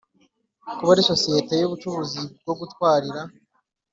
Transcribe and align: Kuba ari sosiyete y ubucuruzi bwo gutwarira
Kuba 0.77 0.91
ari 0.93 1.03
sosiyete 1.11 1.53
y 1.57 1.65
ubucuruzi 1.67 2.21
bwo 2.41 2.53
gutwarira 2.59 3.21